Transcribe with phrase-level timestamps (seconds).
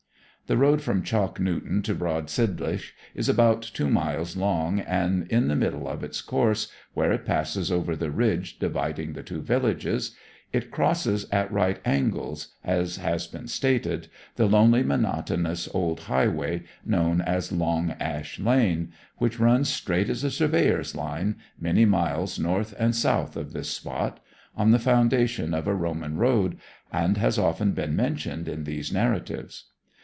[0.47, 5.47] The road from Chalk Newton to Broad Sidlinch is about two miles long and in
[5.47, 10.13] the middle of its course, where it passes over the ridge dividing the two villages,
[10.51, 17.21] it crosses at right angles, as has been stated, the lonely monotonous old highway known
[17.21, 22.93] as Long Ash Lane, which runs, straight as a surveyor's line, many miles north and
[22.93, 24.19] south of this spot,
[24.57, 26.57] on the foundation of a Roman road,
[26.91, 29.67] and has often been mentioned in these narratives.